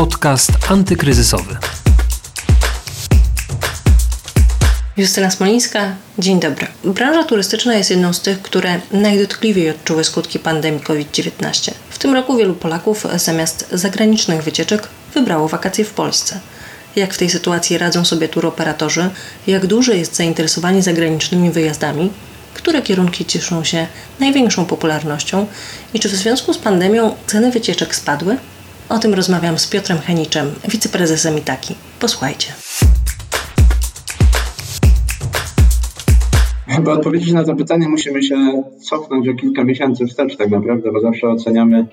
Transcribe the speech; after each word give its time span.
Podcast 0.00 0.50
antykryzysowy. 0.68 1.56
Justyna 4.96 5.30
Smolińska, 5.30 5.94
dzień 6.18 6.40
dobry. 6.40 6.66
Branża 6.84 7.24
turystyczna 7.24 7.74
jest 7.74 7.90
jedną 7.90 8.12
z 8.12 8.20
tych, 8.20 8.42
które 8.42 8.80
najdotkliwiej 8.92 9.70
odczuły 9.70 10.04
skutki 10.04 10.38
pandemii 10.38 10.80
COVID-19. 10.80 11.72
W 11.90 11.98
tym 11.98 12.14
roku 12.14 12.36
wielu 12.36 12.54
Polaków 12.54 13.06
zamiast 13.16 13.68
zagranicznych 13.72 14.42
wycieczek 14.42 14.88
wybrało 15.14 15.48
wakacje 15.48 15.84
w 15.84 15.90
Polsce. 15.90 16.40
Jak 16.96 17.14
w 17.14 17.18
tej 17.18 17.30
sytuacji 17.30 17.78
radzą 17.78 18.04
sobie 18.04 18.28
turoperatorzy? 18.28 19.10
Jak 19.46 19.66
duże 19.66 19.96
jest 19.96 20.16
zainteresowanie 20.16 20.82
zagranicznymi 20.82 21.50
wyjazdami? 21.50 22.10
Które 22.54 22.82
kierunki 22.82 23.24
cieszą 23.24 23.64
się 23.64 23.86
największą 24.20 24.64
popularnością? 24.64 25.46
I 25.94 26.00
czy 26.00 26.08
w 26.08 26.16
związku 26.16 26.54
z 26.54 26.58
pandemią 26.58 27.16
ceny 27.26 27.50
wycieczek 27.50 27.94
spadły? 27.94 28.36
O 28.90 28.98
tym 28.98 29.14
rozmawiam 29.14 29.58
z 29.58 29.66
Piotrem 29.66 29.98
Heniczem, 29.98 30.46
wiceprezesem 30.68 31.38
Itaki. 31.38 31.74
Posłuchajcie. 32.00 32.52
Aby 36.78 36.90
odpowiedzieć 36.90 37.32
na 37.32 37.44
to 37.44 37.56
pytanie, 37.56 37.88
musimy 37.88 38.22
się 38.22 38.62
cofnąć 38.88 39.28
o 39.28 39.34
kilka 39.34 39.64
miesięcy 39.64 40.06
wstecz, 40.06 40.36
tak 40.36 40.50
naprawdę, 40.50 40.92
bo 40.92 41.00
zawsze 41.00 41.28
oceniamy 41.28 41.86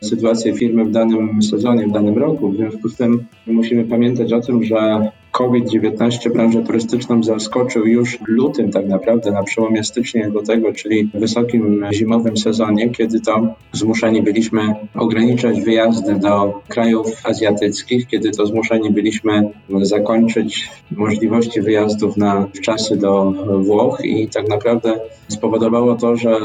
sytuację 0.00 0.54
firmy 0.54 0.84
w 0.84 0.90
danym 0.90 1.42
sezonie, 1.42 1.86
w 1.86 1.92
danym 1.92 2.18
roku. 2.18 2.50
W 2.50 2.56
związku 2.56 2.88
z 2.88 2.96
tym 2.96 3.26
musimy 3.46 3.84
pamiętać 3.84 4.32
o 4.32 4.40
tym, 4.40 4.64
że 4.64 5.10
COVID-19 5.32 6.32
branżę 6.32 6.62
turystyczną 6.62 7.22
zaskoczył 7.22 7.86
już 7.86 8.18
lutym 8.26 8.70
tak 8.70 8.88
naprawdę, 8.88 9.30
na 9.30 9.42
przełomie 9.42 9.84
stycznia 9.84 10.30
do 10.30 10.42
tego, 10.42 10.72
czyli 10.72 11.10
wysokim 11.14 11.86
zimowym 11.92 12.36
sezonie, 12.36 12.90
kiedy 12.90 13.20
to 13.20 13.54
zmuszeni 13.72 14.22
byliśmy 14.22 14.74
ograniczać 14.94 15.60
wyjazdy 15.60 16.14
do 16.14 16.62
krajów 16.68 17.06
azjatyckich, 17.24 18.06
kiedy 18.06 18.30
to 18.30 18.46
zmuszeni 18.46 18.90
byliśmy 18.90 19.50
zakończyć 19.82 20.70
możliwości 20.90 21.60
wyjazdów 21.60 22.16
na 22.16 22.48
czasy 22.62 22.96
do 22.96 23.32
Włoch 23.60 24.04
i 24.04 24.28
tak 24.28 24.48
naprawdę 24.48 25.00
spowodowało 25.28 25.94
to, 25.94 26.16
że 26.16 26.38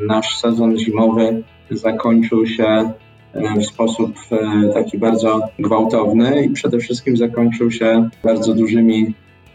nasz 0.00 0.38
sezon 0.38 0.78
zimowy 0.78 1.42
zakończył 1.70 2.46
się 2.46 2.92
w 3.34 3.66
sposób 3.66 4.14
e, 4.32 4.72
taki 4.74 4.98
bardzo 4.98 5.40
gwałtowny 5.58 6.44
i 6.44 6.50
przede 6.50 6.78
wszystkim 6.78 7.16
zakończył 7.16 7.70
się 7.70 8.08
bardzo 8.24 8.54
dużymi, 8.54 9.14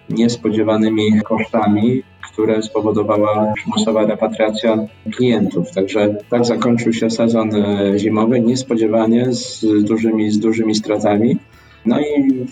niespodziewanymi 0.10 1.22
kosztami, 1.22 2.04
które 2.32 2.62
spowodowała 2.62 3.54
przymusowa 3.56 4.06
repatriacja 4.06 4.78
klientów. 5.16 5.72
Także 5.72 6.16
tak 6.30 6.46
zakończył 6.46 6.94
się 6.94 7.10
sezon 7.10 7.56
e, 7.56 8.00
zimowy 8.00 8.40
niespodziewanie 8.42 9.34
z 9.34 9.66
dużymi, 9.84 10.32
z 10.32 10.40
dużymi 10.40 10.76
stratami. 10.76 11.38
No 11.86 12.00
i 12.00 12.46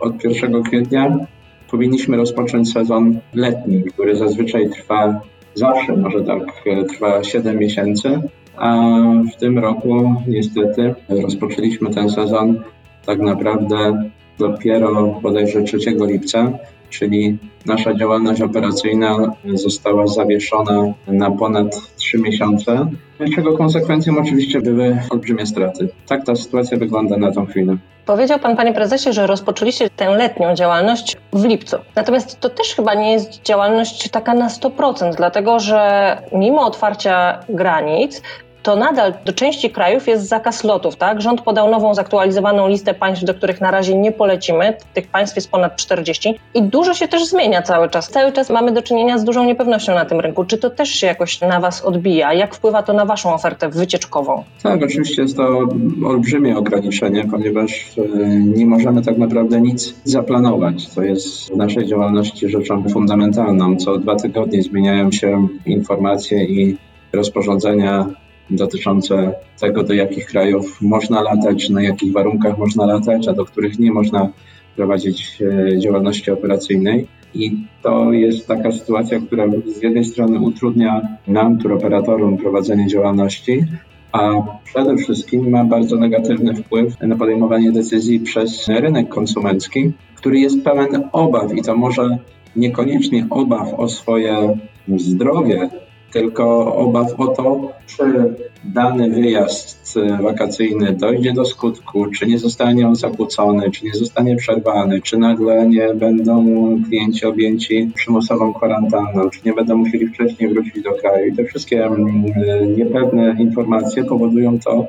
od 0.00 0.24
1 0.24 0.62
kwietnia 0.62 1.18
powinniśmy 1.70 2.16
rozpocząć 2.16 2.72
sezon 2.72 3.18
letni, 3.34 3.82
który 3.84 4.16
zazwyczaj 4.16 4.70
trwa 4.70 5.20
zawsze, 5.54 5.96
może 5.96 6.24
tak 6.24 6.42
trwa 6.88 7.24
7 7.24 7.58
miesięcy 7.58 8.20
a 8.56 8.92
w 9.32 9.36
tym 9.36 9.58
roku 9.58 10.14
niestety 10.28 10.94
rozpoczęliśmy 11.08 11.90
ten 11.94 12.10
sezon 12.10 12.60
tak 13.06 13.18
naprawdę 13.18 14.10
dopiero 14.38 15.20
bodajże 15.22 15.62
3 15.62 15.78
lipca, 16.06 16.52
czyli 16.90 17.38
nasza 17.66 17.94
działalność 17.94 18.42
operacyjna 18.42 19.16
została 19.54 20.06
zawieszona 20.06 20.92
na 21.06 21.30
ponad 21.30 21.66
3 21.96 22.18
miesiące, 22.18 22.86
czego 23.34 23.56
konsekwencją 23.56 24.18
oczywiście 24.18 24.60
były 24.60 24.98
olbrzymie 25.10 25.46
straty. 25.46 25.88
Tak 26.08 26.24
ta 26.24 26.36
sytuacja 26.36 26.78
wygląda 26.78 27.16
na 27.16 27.32
tą 27.32 27.46
chwilę. 27.46 27.76
Powiedział 28.06 28.38
Pan, 28.38 28.56
Panie 28.56 28.72
Prezesie, 28.72 29.12
że 29.12 29.26
rozpoczęliście 29.26 29.90
tę 29.90 30.10
letnią 30.16 30.54
działalność 30.54 31.16
w 31.32 31.44
lipcu. 31.44 31.76
Natomiast 31.96 32.40
to 32.40 32.50
też 32.50 32.74
chyba 32.74 32.94
nie 32.94 33.12
jest 33.12 33.42
działalność 33.42 34.10
taka 34.10 34.34
na 34.34 34.48
100%, 34.48 35.14
dlatego 35.16 35.60
że 35.60 36.16
mimo 36.32 36.66
otwarcia 36.66 37.38
granic, 37.48 38.22
to 38.70 38.76
nadal 38.76 39.14
do 39.24 39.32
części 39.32 39.70
krajów 39.70 40.08
jest 40.08 40.28
zakaz 40.28 40.64
lotów, 40.64 40.96
tak? 40.96 41.22
Rząd 41.22 41.40
podał 41.40 41.70
nową, 41.70 41.94
zaktualizowaną 41.94 42.68
listę 42.68 42.94
państw, 42.94 43.24
do 43.24 43.34
których 43.34 43.60
na 43.60 43.70
razie 43.70 43.94
nie 43.94 44.12
polecimy. 44.12 44.76
Tych 44.94 45.08
państw 45.08 45.36
jest 45.36 45.50
ponad 45.50 45.76
40 45.76 46.34
i 46.54 46.62
dużo 46.62 46.94
się 46.94 47.08
też 47.08 47.26
zmienia 47.26 47.62
cały 47.62 47.88
czas. 47.88 48.08
Cały 48.08 48.32
czas 48.32 48.50
mamy 48.50 48.72
do 48.72 48.82
czynienia 48.82 49.18
z 49.18 49.24
dużą 49.24 49.44
niepewnością 49.44 49.94
na 49.94 50.04
tym 50.04 50.20
rynku. 50.20 50.44
Czy 50.44 50.58
to 50.58 50.70
też 50.70 50.88
się 50.88 51.06
jakoś 51.06 51.40
na 51.40 51.60
Was 51.60 51.84
odbija? 51.84 52.34
Jak 52.34 52.54
wpływa 52.54 52.82
to 52.82 52.92
na 52.92 53.04
Waszą 53.04 53.34
ofertę 53.34 53.68
wycieczkową? 53.68 54.44
Tak, 54.62 54.82
oczywiście 54.82 55.22
jest 55.22 55.36
to 55.36 55.68
olbrzymie 56.04 56.58
ograniczenie, 56.58 57.24
ponieważ 57.30 57.92
e, 57.98 58.28
nie 58.38 58.66
możemy 58.66 59.02
tak 59.02 59.18
naprawdę 59.18 59.60
nic 59.60 59.94
zaplanować, 60.04 60.86
co 60.88 61.02
jest 61.02 61.52
w 61.52 61.56
naszej 61.56 61.86
działalności 61.86 62.48
rzeczą 62.48 62.84
fundamentalną. 62.88 63.76
Co 63.76 63.98
dwa 63.98 64.16
tygodnie 64.16 64.62
zmieniają 64.62 65.12
się 65.12 65.48
informacje 65.66 66.44
i 66.44 66.76
rozporządzenia 67.12 68.06
dotyczące 68.50 69.32
tego, 69.60 69.82
do 69.82 69.94
jakich 69.94 70.26
krajów 70.26 70.82
można 70.82 71.22
latać, 71.22 71.70
na 71.70 71.82
jakich 71.82 72.12
warunkach 72.12 72.58
można 72.58 72.86
latać, 72.86 73.28
a 73.28 73.32
do 73.32 73.44
których 73.44 73.78
nie 73.78 73.92
można 73.92 74.28
prowadzić 74.76 75.38
e, 75.42 75.78
działalności 75.78 76.30
operacyjnej. 76.30 77.06
I 77.34 77.56
to 77.82 78.12
jest 78.12 78.46
taka 78.46 78.72
sytuacja, 78.72 79.20
która 79.20 79.44
z 79.66 79.82
jednej 79.82 80.04
strony 80.04 80.38
utrudnia 80.38 81.18
nam, 81.26 81.58
turoperatorom, 81.58 82.36
prowadzenie 82.36 82.86
działalności, 82.86 83.64
a 84.12 84.30
przede 84.64 84.96
wszystkim 84.96 85.50
ma 85.50 85.64
bardzo 85.64 85.96
negatywny 85.96 86.54
wpływ 86.54 87.00
na 87.00 87.16
podejmowanie 87.16 87.72
decyzji 87.72 88.20
przez 88.20 88.68
rynek 88.68 89.08
konsumencki, 89.08 89.92
który 90.14 90.40
jest 90.40 90.64
pełen 90.64 91.08
obaw 91.12 91.54
i 91.54 91.62
to 91.62 91.76
może 91.76 92.18
niekoniecznie 92.56 93.26
obaw 93.30 93.74
o 93.74 93.88
swoje 93.88 94.58
zdrowie, 94.96 95.70
tylko 96.12 96.74
obaw 96.74 97.20
o 97.20 97.26
to, 97.26 97.72
czy 97.86 98.04
dany 98.64 99.10
wyjazd 99.10 99.98
wakacyjny 100.22 100.92
dojdzie 100.92 101.32
do 101.32 101.44
skutku, 101.44 102.06
czy 102.06 102.26
nie 102.26 102.38
zostanie 102.38 102.88
on 102.88 102.96
zakłócony, 102.96 103.70
czy 103.70 103.84
nie 103.84 103.94
zostanie 103.94 104.36
przerwany, 104.36 105.02
czy 105.02 105.18
nagle 105.18 105.68
nie 105.68 105.94
będą 105.94 106.44
klienci 106.88 107.26
objęci 107.26 107.90
przymusową 107.94 108.54
kwarantanną, 108.54 109.30
czy 109.30 109.40
nie 109.44 109.52
będą 109.52 109.76
musieli 109.76 110.06
wcześniej 110.06 110.54
wrócić 110.54 110.82
do 110.82 110.92
kraju. 110.92 111.26
I 111.26 111.36
te 111.36 111.44
wszystkie 111.44 111.84
mm, 111.86 112.24
niepewne 112.76 113.36
informacje 113.38 114.04
powodują 114.04 114.58
to, 114.58 114.86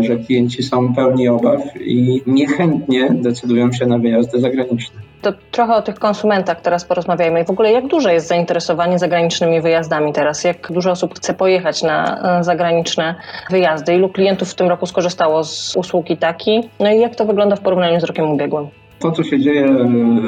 że 0.00 0.16
klienci 0.16 0.62
są 0.62 0.94
pełni 0.94 1.28
obaw 1.28 1.60
i 1.80 2.22
niechętnie 2.26 3.10
decydują 3.10 3.72
się 3.72 3.86
na 3.86 3.98
wyjazdy 3.98 4.40
zagraniczne. 4.40 5.00
To 5.22 5.32
trochę 5.50 5.74
o 5.74 5.82
tych 5.82 5.94
konsumentach 5.94 6.60
teraz 6.60 6.84
porozmawiajmy. 6.84 7.40
I 7.40 7.44
w 7.44 7.50
ogóle 7.50 7.72
jak 7.72 7.86
duże 7.86 8.14
jest 8.14 8.28
zainteresowanie 8.28 8.98
zagranicznymi 8.98 9.60
wyjazdami 9.60 10.12
teraz? 10.12 10.44
Jak 10.44 10.72
dużo 10.72 10.90
osób 10.90 11.14
chce 11.14 11.34
pojechać 11.34 11.82
na 11.82 12.20
e, 12.38 12.44
zagraniczne 12.44 13.14
wyjazdy? 13.50 13.94
Ilu 13.94 14.08
klientów 14.08 14.50
w 14.50 14.54
tym 14.54 14.68
roku 14.68 14.86
skorzystało 14.86 15.44
z 15.44 15.76
usługi 15.76 16.16
taki? 16.16 16.68
No 16.80 16.92
i 16.92 17.00
jak 17.00 17.16
to 17.16 17.24
wygląda 17.24 17.56
w 17.56 17.60
porównaniu 17.60 18.00
z 18.00 18.04
rokiem 18.04 18.30
ubiegłym? 18.30 18.68
To, 19.04 19.12
co 19.12 19.22
się 19.22 19.40
dzieje 19.40 19.66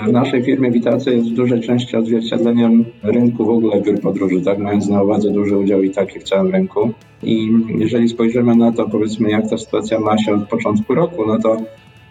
w 0.06 0.12
naszej 0.12 0.42
firmie 0.42 0.70
Witacy 0.70 1.10
jest 1.10 1.28
w 1.28 1.34
dużej 1.34 1.60
części 1.60 1.96
odzwierciedleniem 1.96 2.84
rynku 3.02 3.44
w 3.44 3.48
ogóle 3.48 3.80
biur 3.80 4.00
podróży, 4.00 4.40
tak? 4.40 4.58
mając 4.58 4.88
na 4.88 5.02
uwadze 5.02 5.30
duży 5.30 5.58
udział 5.58 5.82
i 5.82 5.90
taki 5.90 6.20
w 6.20 6.22
całym 6.22 6.52
rynku. 6.52 6.90
I 7.22 7.50
jeżeli 7.78 8.08
spojrzymy 8.08 8.56
na 8.56 8.72
to, 8.72 8.88
powiedzmy, 8.88 9.30
jak 9.30 9.50
ta 9.50 9.58
sytuacja 9.58 10.00
ma 10.00 10.18
się 10.18 10.34
od 10.34 10.48
początku 10.48 10.94
roku, 10.94 11.26
no 11.26 11.38
to 11.38 11.56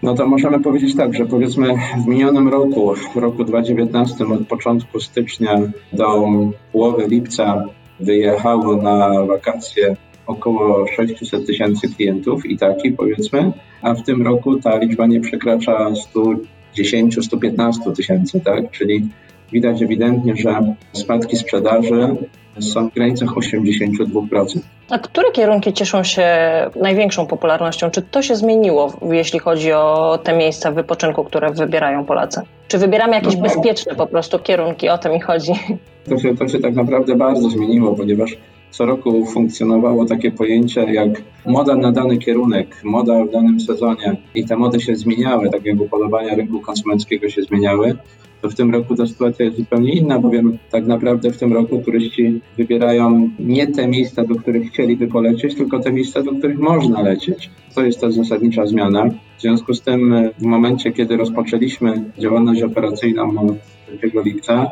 no 0.04 0.16
to 0.16 0.28
możemy 0.28 0.60
powiedzieć 0.60 0.96
tak, 0.96 1.14
że 1.14 1.26
powiedzmy 1.26 1.68
w 2.04 2.08
minionym 2.08 2.48
roku, 2.48 2.94
w 3.16 3.18
roku 3.18 3.44
2019 3.44 4.26
od 4.26 4.48
początku 4.48 5.00
stycznia 5.00 5.62
do 5.94 6.28
połowy 6.72 7.08
lipca 7.08 7.64
wyjechało 8.00 8.76
na 8.76 9.24
wakacje 9.26 9.96
około 10.28 10.88
600 10.88 11.46
tysięcy 11.48 11.96
klientów 11.96 12.46
i 12.46 12.58
taki 12.58 12.92
powiedzmy, 12.92 13.52
a 13.82 13.94
w 13.94 14.04
tym 14.04 14.22
roku 14.22 14.60
ta 14.60 14.78
liczba 14.78 15.06
nie 15.06 15.20
przekracza 15.20 15.92
110-115 16.78 17.96
tysięcy, 17.96 18.40
tak? 18.40 18.72
Czyli 18.72 19.08
widać 19.52 19.82
ewidentnie, 19.82 20.36
że 20.36 20.74
spadki 20.94 21.36
sprzedaży 21.36 22.16
są 22.60 22.90
w 22.90 22.94
granicach 22.94 23.30
82%. 23.30 24.60
A 24.90 25.00
które 25.00 25.32
kierunki 25.32 25.74
cieszą 25.74 26.04
się 26.04 26.28
największą 26.82 27.28
popularnością? 27.28 27.92
Czy 27.92 28.02
to 28.02 28.22
się 28.22 28.36
zmieniło, 28.36 28.94
jeśli 29.12 29.40
chodzi 29.40 29.72
o 29.72 30.20
te 30.24 30.38
miejsca 30.38 30.72
wypoczynku, 30.72 31.24
które 31.24 31.54
wybierają 31.54 32.06
Polacy? 32.06 32.42
Czy 32.68 32.78
wybieramy 32.78 33.14
jakieś 33.16 33.36
no 33.36 33.44
tak. 33.44 33.54
bezpieczne 33.54 33.96
po 33.96 34.08
prostu 34.08 34.40
kierunki? 34.40 34.90
O 34.90 34.98
to 34.98 35.14
mi 35.14 35.20
chodzi. 35.22 35.52
To 36.10 36.18
się, 36.18 36.38
to 36.38 36.48
się 36.48 36.60
tak 36.60 36.76
naprawdę 36.76 37.16
bardzo 37.16 37.50
zmieniło, 37.50 37.96
ponieważ 37.96 38.38
co 38.78 38.86
roku 38.86 39.26
funkcjonowało 39.26 40.06
takie 40.06 40.32
pojęcie 40.32 40.82
jak 40.94 41.22
moda 41.46 41.76
na 41.76 41.92
dany 41.92 42.18
kierunek, 42.18 42.82
moda 42.84 43.26
w 43.26 43.32
danym 43.32 43.60
sezonie 43.60 44.18
i 44.36 44.46
te 44.46 44.58
mody 44.58 44.80
się 44.80 44.96
zmieniały, 44.96 45.50
tak 45.50 45.66
jak 45.66 45.82
upodobania 45.82 46.36
rynku 46.36 46.60
konsumenckiego 46.60 47.30
się 47.30 47.42
zmieniały 47.42 47.96
to 48.46 48.50
w 48.50 48.56
tym 48.56 48.72
roku 48.72 48.96
ta 48.96 49.06
sytuacja 49.06 49.46
jest 49.46 49.58
zupełnie 49.58 49.94
inna, 49.94 50.20
bowiem 50.20 50.58
tak 50.72 50.88
naprawdę 50.88 51.32
w 51.32 51.38
tym 51.38 51.54
roku 51.54 51.78
turyści 51.78 52.42
wybierają 52.58 53.30
nie 53.40 53.68
te 53.68 53.88
miejsca, 53.88 54.24
do 54.24 54.36
których 54.36 54.72
chcieliby 54.72 55.08
polecieć, 55.08 55.56
tylko 55.56 55.80
te 55.80 55.92
miejsca, 55.92 56.24
do 56.24 56.32
których 56.32 56.60
można 56.60 57.02
lecieć. 57.02 57.50
To 57.76 57.82
jest 57.82 58.02
ta 58.02 58.12
zasadnicza 58.12 58.66
zmiana. 58.66 59.10
W 59.38 59.42
związku 59.42 59.74
z 59.74 59.82
tym 59.82 60.16
w 60.40 60.44
momencie, 60.44 60.92
kiedy 60.92 61.18
rozpoczęliśmy 61.18 62.04
działalność 62.20 62.62
operacyjną 62.62 63.58
3 63.98 64.12
lipca, 64.26 64.68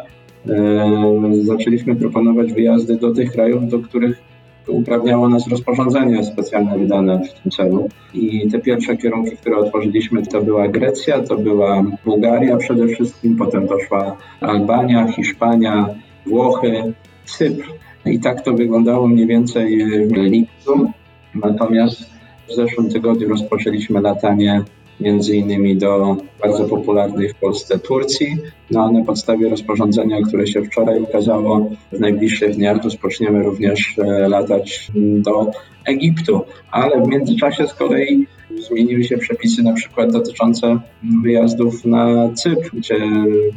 zaczęliśmy 1.41 1.95
proponować 1.95 2.53
wyjazdy 2.53 2.95
do 2.95 3.11
tych 3.11 3.31
krajów, 3.31 3.67
do 3.67 3.79
których 3.79 4.21
uprawniało 4.67 5.29
nas 5.29 5.47
rozporządzenie 5.47 6.23
specjalne 6.23 6.77
wydane 6.77 7.19
w 7.19 7.41
tym 7.41 7.51
celu. 7.51 7.89
I 8.13 8.49
te 8.51 8.59
pierwsze 8.59 8.97
kierunki, 8.97 9.37
które 9.37 9.57
otworzyliśmy, 9.57 10.25
to 10.25 10.41
była 10.41 10.67
Grecja, 10.67 11.21
to 11.21 11.37
była 11.37 11.83
Bułgaria 12.05 12.57
przede 12.57 12.87
wszystkim, 12.87 13.35
potem 13.35 13.67
doszła 13.67 14.17
Albania, 14.41 15.07
Hiszpania, 15.07 15.89
Włochy, 16.25 16.93
Cypr. 17.25 17.63
I 18.05 18.19
tak 18.19 18.41
to 18.41 18.53
wyglądało 18.53 19.07
mniej 19.07 19.27
więcej 19.27 19.85
w 20.07 20.11
lipcu. 20.11 20.91
Natomiast 21.35 22.09
w 22.47 22.55
zeszłym 22.55 22.89
tygodniu 22.89 23.29
rozpoczęliśmy 23.29 24.01
latanie 24.01 24.63
między 24.99 25.35
innymi 25.35 25.77
do 25.77 26.17
bardzo 26.41 26.65
popularnej 26.65 27.29
w 27.29 27.35
Polsce 27.35 27.79
Turcji. 27.79 28.37
No 28.71 28.83
a 28.83 28.91
na 28.91 29.03
podstawie 29.03 29.49
rozporządzenia, 29.49 30.21
które 30.21 30.47
się 30.47 30.63
wczoraj 30.63 31.01
ukazało, 31.01 31.69
w 31.91 31.99
najbliższych 31.99 32.55
dniach 32.55 32.83
rozpoczniemy 32.83 33.43
również 33.43 33.95
e, 33.99 34.29
latać 34.29 34.91
do 34.95 35.51
Egiptu. 35.85 36.41
Ale 36.71 37.01
w 37.01 37.07
międzyczasie 37.07 37.67
z 37.67 37.73
kolei 37.73 38.27
zmieniły 38.59 39.03
się 39.03 39.17
przepisy 39.17 39.63
na 39.63 39.73
przykład 39.73 40.11
dotyczące 40.11 40.79
wyjazdów 41.23 41.85
na 41.85 42.29
Cypr, 42.33 42.69
gdzie 42.73 42.97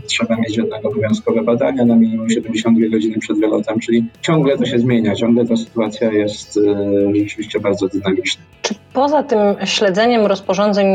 trzeba 0.06 0.36
mieć 0.36 0.56
jednak 0.56 0.84
obowiązkowe 0.84 1.42
badania 1.42 1.84
na 1.84 1.96
minimum 1.96 2.30
72 2.30 2.88
godziny 2.88 3.18
przed 3.18 3.40
wylotem, 3.40 3.80
czyli 3.80 4.04
ciągle 4.22 4.58
to 4.58 4.64
się 4.66 4.78
zmienia, 4.78 5.14
ciągle 5.14 5.46
ta 5.46 5.56
sytuacja 5.56 6.12
jest 6.12 6.56
e, 6.56 7.14
rzeczywiście 7.14 7.60
bardzo 7.60 7.88
dynamiczna. 7.88 8.42
Czy 8.62 8.74
poza 8.92 9.22
tym 9.22 9.38
śledzeniem 9.64 10.26
rozporządzeń 10.26 10.86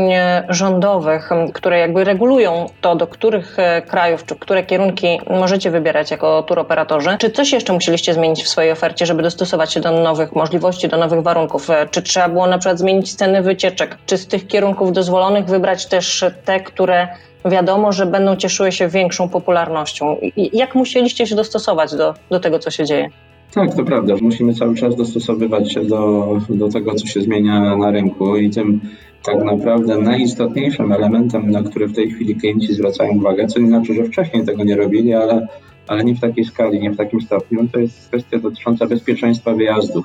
rządowych, 0.48 1.30
które 1.54 1.78
jakby 1.78 2.04
regulują 2.04 2.66
to, 2.80 2.96
do 2.96 3.06
których 3.06 3.58
e, 3.58 3.82
krajów 3.82 4.24
czy 4.24 4.36
które 4.36 4.62
kierunki 4.62 5.06
możecie 5.30 5.70
wybierać 5.70 6.10
jako 6.10 6.42
turoperatorzy, 6.42 7.10
czy 7.18 7.30
coś 7.30 7.52
jeszcze 7.52 7.72
musieliście 7.72 8.14
zmienić 8.14 8.42
w 8.44 8.48
swojej 8.48 8.70
ofercie, 8.70 9.06
żeby 9.06 9.22
dostosować 9.22 9.72
się 9.72 9.80
do 9.80 9.92
nowych 10.02 10.34
możliwości, 10.34 10.88
do 10.88 10.96
nowych 10.96 11.22
warunków? 11.22 11.70
E, 11.70 11.88
czy 11.90 12.02
trzeba 12.02 12.28
było 12.28 12.46
na 12.46 12.58
przykład 12.58 12.78
zmienić 12.78 13.14
ceny 13.14 13.42
wycieczek? 13.42 13.91
Czy 14.06 14.18
z 14.18 14.26
tych 14.26 14.46
kierunków 14.46 14.92
dozwolonych 14.92 15.46
wybrać 15.46 15.86
też 15.86 16.24
te, 16.44 16.60
które 16.60 17.08
wiadomo, 17.44 17.92
że 17.92 18.06
będą 18.06 18.36
cieszyły 18.36 18.72
się 18.72 18.88
większą 18.88 19.28
popularnością? 19.28 20.16
Jak 20.52 20.74
musieliście 20.74 21.26
się 21.26 21.36
dostosować 21.36 21.94
do, 21.94 22.14
do 22.30 22.40
tego, 22.40 22.58
co 22.58 22.70
się 22.70 22.84
dzieje? 22.84 23.08
Tak, 23.54 23.74
to 23.74 23.84
prawda. 23.84 24.14
Musimy 24.20 24.54
cały 24.54 24.74
czas 24.74 24.96
dostosowywać 24.96 25.72
się 25.72 25.84
do, 25.84 26.26
do 26.48 26.68
tego, 26.68 26.94
co 26.94 27.06
się 27.06 27.20
zmienia 27.20 27.76
na 27.76 27.90
rynku 27.90 28.36
i 28.36 28.50
tym 28.50 28.80
tak 29.24 29.44
naprawdę 29.44 29.98
najistotniejszym 29.98 30.92
elementem, 30.92 31.50
na 31.50 31.62
który 31.62 31.86
w 31.86 31.94
tej 31.94 32.10
chwili 32.10 32.36
klienci 32.36 32.74
zwracają 32.74 33.12
uwagę, 33.12 33.46
co 33.46 33.60
nie 33.60 33.68
znaczy, 33.68 33.94
że 33.94 34.04
wcześniej 34.04 34.44
tego 34.44 34.64
nie 34.64 34.76
robili, 34.76 35.14
ale, 35.14 35.46
ale 35.88 36.04
nie 36.04 36.14
w 36.14 36.20
takiej 36.20 36.44
skali, 36.44 36.80
nie 36.80 36.90
w 36.90 36.96
takim 36.96 37.20
stopniu, 37.20 37.68
to 37.72 37.78
jest 37.78 38.08
kwestia 38.08 38.38
dotycząca 38.38 38.86
bezpieczeństwa 38.86 39.54
wyjazdów. 39.54 40.04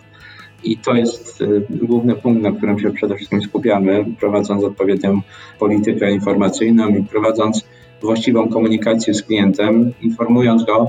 I 0.63 0.77
to 0.77 0.95
jest 0.95 1.41
y, 1.41 1.61
główny 1.69 2.15
punkt, 2.15 2.43
na 2.43 2.51
którym 2.51 2.79
się 2.79 2.91
przede 2.91 3.15
wszystkim 3.15 3.41
skupiamy, 3.41 4.05
prowadząc 4.19 4.63
odpowiednią 4.63 5.21
politykę 5.59 6.11
informacyjną 6.11 6.87
i 6.87 7.03
prowadząc 7.03 7.65
właściwą 8.01 8.49
komunikację 8.49 9.13
z 9.13 9.23
klientem, 9.23 9.93
informując 10.01 10.65
go 10.65 10.87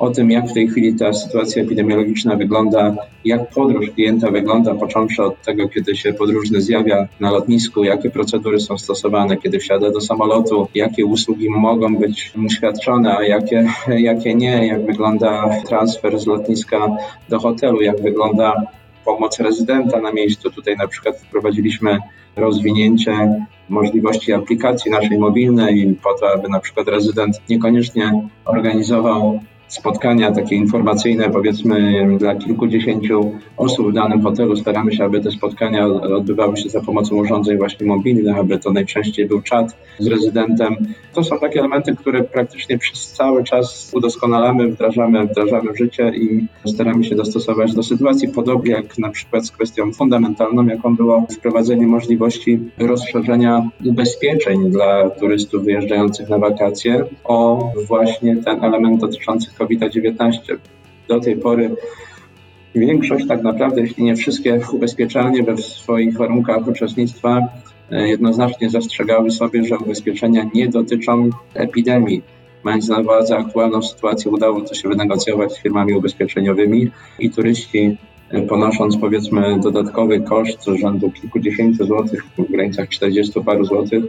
o 0.00 0.10
tym, 0.10 0.30
jak 0.30 0.48
w 0.48 0.52
tej 0.52 0.68
chwili 0.68 0.94
ta 0.94 1.12
sytuacja 1.12 1.62
epidemiologiczna 1.62 2.36
wygląda, 2.36 2.96
jak 3.24 3.50
podróż 3.50 3.90
klienta 3.90 4.30
wygląda, 4.30 4.74
począwszy 4.74 5.22
od 5.22 5.42
tego, 5.42 5.68
kiedy 5.68 5.96
się 5.96 6.12
podróżny 6.12 6.60
zjawia 6.60 7.08
na 7.20 7.30
lotnisku, 7.30 7.84
jakie 7.84 8.10
procedury 8.10 8.60
są 8.60 8.78
stosowane, 8.78 9.36
kiedy 9.36 9.58
wsiada 9.58 9.90
do 9.90 10.00
samolotu, 10.00 10.68
jakie 10.74 11.06
usługi 11.06 11.50
mogą 11.50 11.96
być 11.96 12.32
świadczone, 12.50 13.16
a 13.16 13.22
jakie, 13.22 13.68
jakie 14.10 14.34
nie, 14.34 14.66
jak 14.66 14.86
wygląda 14.86 15.50
transfer 15.68 16.18
z 16.18 16.26
lotniska 16.26 16.96
do 17.28 17.38
hotelu, 17.38 17.80
jak 17.80 18.02
wygląda 18.02 18.54
pomoc 19.04 19.40
rezydenta 19.40 20.00
na 20.00 20.12
miejscu. 20.12 20.50
Tutaj 20.50 20.76
na 20.76 20.88
przykład 20.88 21.16
wprowadziliśmy 21.18 21.98
rozwinięcie 22.36 23.46
możliwości 23.68 24.32
aplikacji 24.32 24.90
naszej 24.90 25.18
mobilnej 25.18 25.98
po 26.02 26.14
to, 26.14 26.32
aby 26.32 26.48
na 26.48 26.60
przykład 26.60 26.88
rezydent 26.88 27.40
niekoniecznie 27.48 28.28
organizował 28.44 29.40
spotkania 29.70 30.32
takie 30.32 30.56
informacyjne, 30.56 31.30
powiedzmy 31.30 32.06
dla 32.18 32.34
kilkudziesięciu 32.34 33.32
osób 33.56 33.90
w 33.90 33.92
danym 33.92 34.22
hotelu. 34.22 34.56
Staramy 34.56 34.92
się, 34.92 35.04
aby 35.04 35.20
te 35.20 35.30
spotkania 35.30 35.86
odbywały 35.86 36.56
się 36.56 36.68
za 36.68 36.80
pomocą 36.80 37.16
urządzeń 37.16 37.58
właśnie 37.58 37.86
mobilnych, 37.86 38.38
aby 38.38 38.58
to 38.58 38.72
najczęściej 38.72 39.26
był 39.26 39.42
czat 39.42 39.76
z 39.98 40.06
rezydentem. 40.06 40.76
To 41.14 41.24
są 41.24 41.38
takie 41.38 41.60
elementy, 41.60 41.96
które 41.96 42.24
praktycznie 42.24 42.78
przez 42.78 43.12
cały 43.12 43.44
czas 43.44 43.90
udoskonalamy, 43.94 44.68
wdrażamy, 44.68 45.26
wdrażamy 45.26 45.72
w 45.72 45.78
życie 45.78 46.12
i 46.14 46.46
staramy 46.66 47.04
się 47.04 47.14
dostosować 47.14 47.74
do 47.74 47.82
sytuacji, 47.82 48.28
podobnie 48.28 48.72
jak 48.72 48.98
na 48.98 49.08
przykład 49.08 49.46
z 49.46 49.50
kwestią 49.50 49.92
fundamentalną, 49.92 50.66
jaką 50.66 50.96
było 50.96 51.26
wprowadzenie 51.30 51.86
możliwości 51.86 52.58
rozszerzenia 52.78 53.68
ubezpieczeń 53.84 54.70
dla 54.70 55.10
turystów 55.10 55.64
wyjeżdżających 55.64 56.28
na 56.28 56.38
wakacje 56.38 57.04
o 57.24 57.70
właśnie 57.88 58.36
ten 58.36 58.64
element 58.64 59.00
dotyczący 59.00 59.50
COVID-19. 59.60 60.56
Do 61.08 61.20
tej 61.20 61.36
pory 61.36 61.70
większość, 62.74 63.26
tak 63.26 63.42
naprawdę, 63.42 63.80
jeśli 63.80 64.04
nie 64.04 64.16
wszystkie 64.16 64.60
ubezpieczalnie 64.72 65.42
we 65.42 65.56
swoich 65.56 66.16
warunkach 66.16 66.68
uczestnictwa 66.68 67.48
e, 67.90 68.08
jednoznacznie 68.08 68.70
zastrzegały 68.70 69.30
sobie, 69.30 69.64
że 69.64 69.78
ubezpieczenia 69.78 70.50
nie 70.54 70.68
dotyczą 70.68 71.30
epidemii. 71.54 72.22
Mając 72.64 72.88
na 72.88 72.98
uwadze 72.98 73.36
aktualną 73.36 73.82
sytuację, 73.82 74.30
udało 74.30 74.60
to 74.60 74.74
się 74.74 74.88
wynegocjować 74.88 75.52
z 75.52 75.62
firmami 75.62 75.94
ubezpieczeniowymi 75.94 76.90
i 77.18 77.30
turyści 77.30 77.96
e, 78.30 78.42
ponosząc 78.42 78.96
powiedzmy 78.96 79.60
dodatkowy 79.60 80.20
koszt 80.20 80.64
rzędu 80.64 81.10
kilkudziesięciu 81.10 81.86
złotych 81.86 82.24
w 82.38 82.52
granicach 82.52 82.88
40 82.88 83.40
paru 83.44 83.64
złotych, 83.64 84.04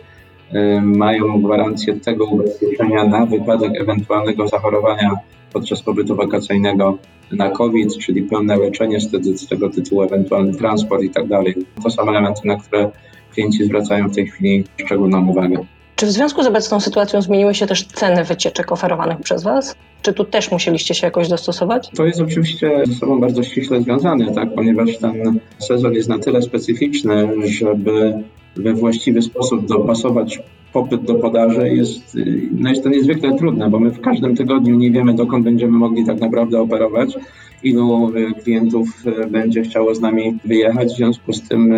mają 0.81 1.42
gwarancję 1.42 2.00
tego 2.00 2.25
ubezpieczenia 2.25 3.03
na 3.03 3.25
wypadek 3.25 3.81
ewentualnego 3.81 4.48
zachorowania 4.48 5.12
podczas 5.53 5.81
pobytu 5.81 6.15
wakacyjnego 6.15 6.98
na 7.31 7.50
COVID, 7.50 7.98
czyli 7.98 8.24
pełne 8.24 8.57
leczenie 8.57 9.00
z, 9.00 9.12
z 9.42 9.48
tego 9.48 9.69
tytułu, 9.69 10.01
ewentualny 10.01 10.53
transport 10.53 11.03
i 11.03 11.09
tak 11.09 11.27
dalej. 11.27 11.56
To 11.83 11.89
są 11.89 12.09
elementy, 12.09 12.41
na 12.46 12.58
które 12.58 12.91
klienci 13.34 13.65
zwracają 13.65 14.10
w 14.10 14.15
tej 14.15 14.27
chwili 14.27 14.63
szczególną 14.77 15.27
uwagę. 15.27 15.65
Czy 15.96 16.05
w 16.05 16.12
związku 16.12 16.43
z 16.43 16.48
obecną 16.48 16.79
sytuacją 16.79 17.22
zmieniły 17.22 17.53
się 17.53 17.67
też 17.67 17.86
ceny 17.86 18.24
wycieczek 18.24 18.72
oferowanych 18.72 19.20
przez 19.20 19.43
Was? 19.43 19.75
Czy 20.01 20.13
tu 20.13 20.24
też 20.25 20.51
musieliście 20.51 20.93
się 20.93 21.08
jakoś 21.08 21.27
dostosować? 21.27 21.89
To 21.96 22.05
jest 22.05 22.22
oczywiście 22.22 22.84
ze 22.86 22.93
sobą 22.93 23.20
bardzo 23.20 23.43
ściśle 23.43 23.81
związane, 23.81 24.34
tak? 24.34 24.55
ponieważ 24.55 24.98
ten 24.98 25.39
sezon 25.60 25.93
jest 25.93 26.10
na 26.10 26.20
tyle 26.20 26.41
specyficzny, 26.41 27.29
żeby 27.43 28.13
we 28.55 28.74
właściwy 28.74 29.22
sposób 29.22 29.67
dopasować 29.67 30.39
popyt 30.74 31.03
do 31.03 31.15
podaży 31.15 31.70
jest, 31.70 32.17
no 32.51 32.70
jest 32.70 32.84
to 32.84 32.89
niezwykle 32.89 33.38
trudne, 33.38 33.70
bo 33.70 33.79
my 33.79 33.91
w 33.91 34.01
każdym 34.01 34.36
tygodniu 34.36 34.75
nie 34.75 34.91
wiemy, 34.91 35.13
dokąd 35.13 35.46
będziemy 35.46 35.77
mogli 35.77 36.05
tak 36.05 36.20
naprawdę 36.20 36.62
operować, 36.62 37.17
ilu 37.63 38.12
e, 38.15 38.41
klientów 38.41 38.88
e, 39.05 39.27
będzie 39.27 39.62
chciało 39.62 39.96
z 39.96 40.01
nami 40.01 40.38
wyjechać. 40.46 40.93
W 40.93 40.98
związku 40.98 41.34
z 41.34 41.48
tym 41.48 41.74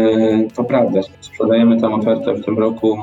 to 0.55 0.63
prawda, 0.63 1.01
sprzedajemy 1.21 1.81
tę 1.81 1.89
ofertę 1.89 2.33
w 2.33 2.45
tym 2.45 2.59
roku 2.59 2.97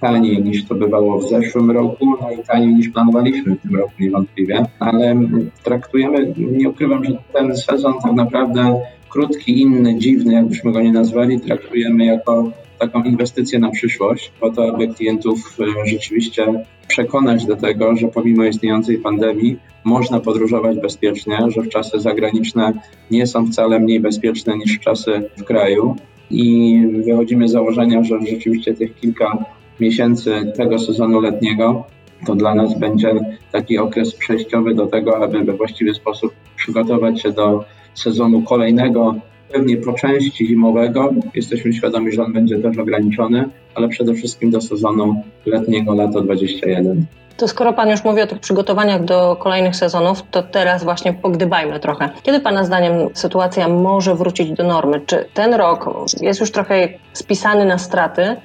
taniej 0.00 0.42
niż 0.42 0.64
to 0.64 0.74
bywało 0.74 1.18
w 1.18 1.28
zeszłym 1.28 1.70
roku, 1.70 2.06
no 2.20 2.30
i 2.30 2.44
taniej 2.44 2.74
niż 2.74 2.88
planowaliśmy 2.88 3.56
w 3.56 3.62
tym 3.62 3.76
roku 3.76 3.92
niewątpliwie, 4.00 4.66
ale 4.78 5.16
traktujemy, 5.62 6.34
nie 6.36 6.68
ukrywam, 6.68 7.04
że 7.04 7.12
ten 7.32 7.56
sezon 7.56 7.94
tak 8.02 8.12
naprawdę 8.12 8.80
krótki, 9.10 9.60
inny, 9.60 9.98
dziwny, 9.98 10.34
jakbyśmy 10.34 10.72
go 10.72 10.80
nie 10.80 10.92
nazwali, 10.92 11.40
traktujemy 11.40 12.04
jako 12.04 12.50
taką 12.78 13.02
inwestycję 13.02 13.58
na 13.58 13.70
przyszłość, 13.70 14.32
po 14.40 14.50
to, 14.50 14.68
aby 14.74 14.88
klientów 14.88 15.58
e, 15.60 15.88
rzeczywiście 15.88 16.64
przekonać 16.88 17.46
do 17.46 17.56
tego, 17.56 17.96
że 17.96 18.08
pomimo 18.08 18.44
istniejącej 18.44 18.98
pandemii 18.98 19.56
można 19.84 20.20
podróżować 20.20 20.78
bezpiecznie, 20.78 21.38
że 21.48 21.62
w 21.62 21.68
czasy 21.68 22.00
zagraniczne 22.00 22.72
nie 23.10 23.26
są 23.26 23.46
wcale 23.46 23.80
mniej 23.80 24.00
bezpieczne 24.00 24.58
niż 24.58 24.78
czasy 24.78 25.30
w 25.36 25.44
kraju. 25.44 25.96
I 26.30 26.80
wychodzimy 27.04 27.48
z 27.48 27.52
założenia, 27.52 28.04
że 28.04 28.18
rzeczywiście 28.28 28.74
tych 28.74 28.96
kilka 29.00 29.44
miesięcy 29.80 30.52
tego 30.56 30.78
sezonu 30.78 31.20
letniego 31.20 31.84
to 32.26 32.34
dla 32.34 32.54
nas 32.54 32.78
będzie 32.78 33.14
taki 33.52 33.78
okres 33.78 34.14
przejściowy 34.14 34.74
do 34.74 34.86
tego, 34.86 35.24
aby 35.24 35.44
we 35.44 35.52
właściwy 35.52 35.94
sposób 35.94 36.32
przygotować 36.56 37.22
się 37.22 37.32
do 37.32 37.64
sezonu 37.94 38.42
kolejnego 38.42 39.14
pewnie 39.52 39.76
po 39.76 39.92
części 39.92 40.46
zimowego. 40.46 41.10
Jesteśmy 41.34 41.72
świadomi, 41.72 42.12
że 42.12 42.24
on 42.24 42.32
będzie 42.32 42.58
też 42.58 42.78
ograniczony, 42.78 43.48
ale 43.74 43.88
przede 43.88 44.14
wszystkim 44.14 44.50
do 44.50 44.60
sezonu 44.60 45.22
letniego 45.46 45.94
lato 45.94 46.20
21. 46.20 47.06
To 47.36 47.48
skoro 47.48 47.72
Pan 47.72 47.90
już 47.90 48.04
mówi 48.04 48.22
o 48.22 48.26
tych 48.26 48.38
przygotowaniach 48.38 49.04
do 49.04 49.36
kolejnych 49.36 49.76
sezonów, 49.76 50.22
to 50.30 50.42
teraz 50.42 50.84
właśnie 50.84 51.12
pogdybajmy 51.12 51.80
trochę. 51.80 52.10
Kiedy 52.22 52.40
Pana 52.40 52.64
zdaniem 52.64 53.08
sytuacja 53.14 53.68
może 53.68 54.14
wrócić 54.14 54.50
do 54.50 54.64
normy? 54.64 55.00
Czy 55.06 55.24
ten 55.34 55.54
rok 55.54 55.90
jest 56.20 56.40
już 56.40 56.50
trochę 56.50 56.88
spisany 57.12 57.64
na 57.64 57.78
straty? 57.78 58.36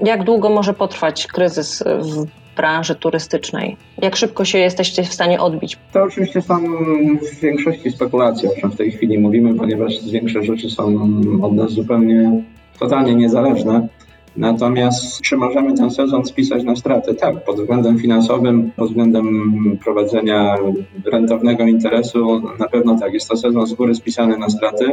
Jak 0.00 0.24
długo 0.24 0.48
może 0.48 0.74
potrwać 0.74 1.26
kryzys 1.26 1.84
w 1.86 2.41
branży 2.56 2.94
turystycznej? 2.94 3.76
Jak 4.02 4.16
szybko 4.16 4.44
się 4.44 4.58
jesteście 4.58 5.02
w 5.02 5.12
stanie 5.12 5.40
odbić? 5.40 5.78
To 5.92 6.02
oczywiście 6.02 6.42
są 6.42 6.58
w 7.18 7.40
większości 7.40 7.90
spekulacje, 7.90 8.50
o 8.50 8.60
czym 8.60 8.70
w 8.70 8.76
tej 8.76 8.92
chwili 8.92 9.18
mówimy, 9.18 9.54
ponieważ 9.54 9.92
większe 10.10 10.42
rzeczy 10.42 10.70
są 10.70 11.10
od 11.42 11.52
nas 11.52 11.70
zupełnie 11.70 12.42
totalnie 12.78 13.14
niezależne. 13.14 13.88
Natomiast 14.36 15.20
czy 15.20 15.36
możemy 15.36 15.74
ten 15.74 15.90
sezon 15.90 16.24
spisać 16.24 16.64
na 16.64 16.76
straty? 16.76 17.14
Tak, 17.14 17.44
pod 17.44 17.56
względem 17.56 17.98
finansowym, 17.98 18.70
pod 18.76 18.88
względem 18.88 19.78
prowadzenia 19.84 20.56
rentownego 21.12 21.64
interesu 21.64 22.42
na 22.58 22.68
pewno 22.68 22.98
tak. 22.98 23.14
Jest 23.14 23.28
to 23.28 23.36
sezon 23.36 23.66
z 23.66 23.74
góry 23.74 23.94
spisany 23.94 24.38
na 24.38 24.50
straty. 24.50 24.84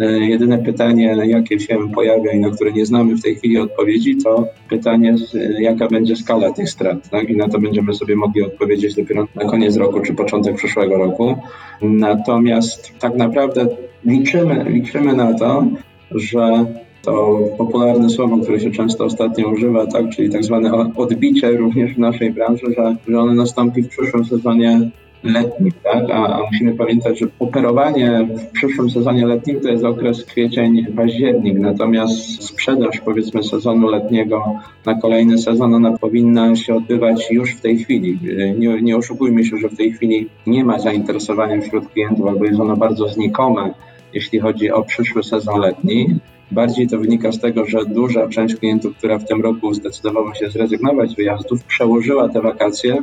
E, 0.00 0.18
jedyne 0.18 0.58
pytanie, 0.58 1.16
jakie 1.24 1.60
się 1.60 1.90
pojawia 1.94 2.32
i 2.32 2.40
na 2.40 2.50
które 2.50 2.72
nie 2.72 2.86
znamy 2.86 3.16
w 3.16 3.22
tej 3.22 3.36
chwili 3.36 3.58
odpowiedzi, 3.58 4.16
to 4.16 4.46
pytanie, 4.68 5.14
jaka 5.58 5.88
będzie 5.88 6.16
skala 6.16 6.52
tych 6.52 6.70
strat. 6.70 7.08
Tak? 7.10 7.30
I 7.30 7.36
na 7.36 7.48
to 7.48 7.58
będziemy 7.58 7.94
sobie 7.94 8.16
mogli 8.16 8.42
odpowiedzieć 8.42 8.94
dopiero 8.94 9.26
na 9.34 9.44
koniec 9.44 9.76
roku 9.76 10.00
czy 10.00 10.14
początek 10.14 10.56
przyszłego 10.56 10.96
roku. 10.96 11.36
Natomiast 11.82 12.98
tak 12.98 13.16
naprawdę 13.16 13.66
liczymy, 14.04 14.64
liczymy 14.68 15.16
na 15.16 15.34
to, 15.34 15.66
że 16.10 16.66
to 17.02 17.38
popularne 17.58 18.10
słowo, 18.10 18.38
które 18.38 18.60
się 18.60 18.70
często 18.70 19.04
ostatnio 19.04 19.48
używa, 19.48 19.86
tak, 19.86 20.08
czyli 20.08 20.30
tak 20.30 20.44
zwane 20.44 20.92
odbicie 20.96 21.50
również 21.50 21.94
w 21.94 21.98
naszej 21.98 22.30
branży, 22.30 22.66
że, 22.76 22.96
że 23.08 23.20
ono 23.20 23.34
nastąpi 23.34 23.82
w 23.82 23.88
przyszłym 23.88 24.24
sezonie 24.24 24.90
letnim, 25.24 25.72
tak? 25.84 26.10
A, 26.10 26.26
a, 26.26 26.42
musimy 26.52 26.74
pamiętać, 26.74 27.18
że 27.18 27.26
operowanie 27.38 28.28
w 28.36 28.46
przyszłym 28.46 28.90
sezonie 28.90 29.26
letnim 29.26 29.60
to 29.60 29.68
jest 29.68 29.84
okres 29.84 30.24
kwiecień, 30.24 30.86
październik, 30.96 31.58
natomiast 31.58 32.44
sprzedaż 32.44 33.00
powiedzmy 33.00 33.42
sezonu 33.42 33.88
letniego 33.88 34.44
na 34.86 34.94
kolejny 34.94 35.38
sezon 35.38 35.74
ona 35.74 35.98
powinna 35.98 36.56
się 36.56 36.74
odbywać 36.74 37.30
już 37.30 37.54
w 37.54 37.60
tej 37.60 37.78
chwili. 37.78 38.18
Nie, 38.58 38.82
nie 38.82 38.96
oszukujmy 38.96 39.44
się, 39.44 39.56
że 39.56 39.68
w 39.68 39.76
tej 39.76 39.92
chwili 39.92 40.28
nie 40.46 40.64
ma 40.64 40.78
zainteresowania 40.78 41.60
wśród 41.60 41.88
klientów 41.88 42.26
albo 42.26 42.44
jest 42.44 42.60
ono 42.60 42.76
bardzo 42.76 43.08
znikome, 43.08 43.74
jeśli 44.14 44.38
chodzi 44.38 44.70
o 44.70 44.82
przyszły 44.82 45.22
sezon 45.22 45.60
letni. 45.60 46.18
Bardziej 46.50 46.88
to 46.88 46.98
wynika 46.98 47.32
z 47.32 47.40
tego, 47.40 47.66
że 47.66 47.84
duża 47.84 48.28
część 48.28 48.54
klientów, 48.54 48.96
która 48.96 49.18
w 49.18 49.24
tym 49.24 49.42
roku 49.42 49.74
zdecydowała 49.74 50.34
się 50.34 50.50
zrezygnować 50.50 51.10
z 51.10 51.14
wyjazdów, 51.14 51.64
przełożyła 51.64 52.28
te 52.28 52.40
wakacje 52.40 52.96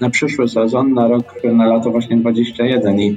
na 0.00 0.10
przyszły 0.10 0.48
sezon, 0.48 0.94
na 0.94 1.08
rok, 1.08 1.34
na 1.44 1.66
lato 1.66 1.90
właśnie 1.90 2.16
21 2.16 3.00
i 3.00 3.16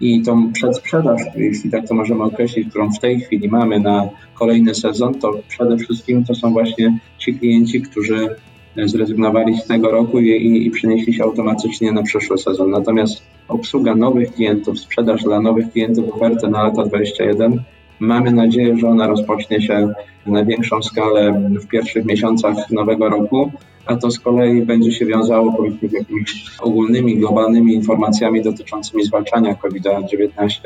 i 0.00 0.22
tą 0.22 0.52
przedsprzedaż, 0.52 1.22
jeśli 1.36 1.70
tak 1.70 1.88
to 1.88 1.94
możemy 1.94 2.22
określić, 2.22 2.68
którą 2.68 2.92
w 2.92 2.98
tej 2.98 3.20
chwili 3.20 3.48
mamy 3.48 3.80
na 3.80 4.08
kolejny 4.34 4.74
sezon, 4.74 5.14
to 5.14 5.32
przede 5.48 5.76
wszystkim 5.76 6.24
to 6.24 6.34
są 6.34 6.52
właśnie 6.52 6.98
ci 7.18 7.34
klienci, 7.34 7.82
którzy 7.82 8.28
zrezygnowali 8.76 9.56
z 9.56 9.66
tego 9.66 9.90
roku 9.90 10.20
i, 10.20 10.28
i, 10.30 10.66
i 10.66 10.70
przenieśli 10.70 11.14
się 11.14 11.24
automatycznie 11.24 11.92
na 11.92 12.02
przyszły 12.02 12.38
sezon. 12.38 12.70
Natomiast 12.70 13.22
obsługa 13.48 13.94
nowych 13.94 14.32
klientów, 14.32 14.80
sprzedaż 14.80 15.22
dla 15.22 15.40
nowych 15.40 15.72
klientów 15.72 16.14
oferty 16.14 16.48
na 16.48 16.62
lata 16.62 16.84
21 16.84 17.62
Mamy 18.00 18.32
nadzieję, 18.32 18.76
że 18.78 18.88
ona 18.88 19.06
rozpocznie 19.06 19.62
się 19.62 19.92
na 20.26 20.44
większą 20.44 20.82
skalę 20.82 21.32
w 21.62 21.66
pierwszych 21.66 22.04
miesiącach 22.04 22.70
nowego 22.70 23.08
roku, 23.08 23.52
a 23.86 23.96
to 23.96 24.10
z 24.10 24.20
kolei 24.20 24.62
będzie 24.62 24.92
się 24.92 25.06
wiązało 25.06 25.52
powiedzmy 25.52 25.88
z 25.88 25.92
jakimiś 25.92 26.44
ogólnymi, 26.60 27.16
globalnymi 27.16 27.74
informacjami 27.74 28.42
dotyczącymi 28.42 29.04
zwalczania 29.04 29.54
COVID-19. 29.54 30.60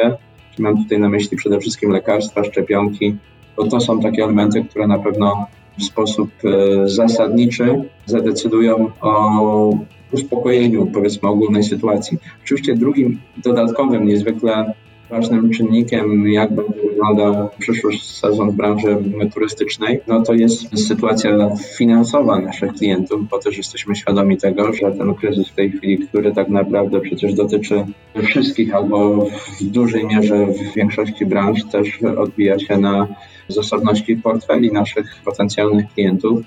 Mam 0.59 0.83
tutaj 0.83 0.99
na 1.01 1.09
myśli 1.09 1.37
przede 1.37 1.61
wszystkim 1.61 1.91
lekarstwa, 1.91 2.45
szczepionki, 2.45 3.17
bo 3.57 3.67
to 3.67 3.81
są 3.81 4.01
takie 4.01 4.25
elementy, 4.25 4.65
które 4.65 4.87
na 4.87 4.99
pewno 4.99 5.47
w 5.79 5.85
sposób 5.85 6.31
e, 6.45 6.89
zasadniczy 6.89 7.83
zadecydują 8.07 8.91
o 9.01 9.73
uspokojeniu, 10.13 10.87
powiedzmy, 10.87 11.29
ogólnej 11.29 11.63
sytuacji. 11.63 12.19
Oczywiście 12.45 12.75
drugim 12.75 13.21
dodatkowym, 13.37 14.07
niezwykle 14.07 14.75
ważnym 15.11 15.51
czynnikiem, 15.51 16.29
jak 16.29 16.53
będzie 16.53 16.83
wyglądał 16.89 17.49
przyszły 17.59 17.93
sezon 17.99 18.51
w 18.51 18.55
branży 18.55 18.97
turystycznej, 19.35 20.01
no 20.07 20.23
to 20.23 20.33
jest 20.35 20.87
sytuacja 20.87 21.31
finansowa 21.79 22.41
naszych 22.41 22.73
klientów, 22.73 23.29
bo 23.29 23.39
też 23.39 23.57
jesteśmy 23.57 23.97
świadomi 23.97 24.37
tego, 24.37 24.73
że 24.73 24.93
ten 24.93 25.15
kryzys 25.15 25.49
w 25.49 25.55
tej 25.55 25.71
chwili, 25.71 25.99
który 25.99 26.33
tak 26.33 26.49
naprawdę 26.49 27.01
przecież 27.01 27.35
dotyczy 27.35 27.85
wszystkich 28.23 28.75
albo 28.75 29.27
w 29.61 29.65
dużej 29.65 30.07
mierze 30.07 30.47
w 30.47 30.75
większości 30.75 31.27
branż 31.27 31.65
też 31.65 32.03
odbija 32.03 32.59
się 32.59 32.79
na 32.79 33.09
zasobności 33.49 34.17
portfeli 34.17 34.73
naszych 34.73 35.07
potencjalnych 35.25 35.93
klientów. 35.95 36.41